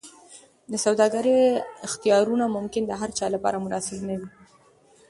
[0.71, 1.37] د سوداګرۍ
[1.87, 4.27] اختیارونه ممکن د هرچا لپاره مناسب نه وي.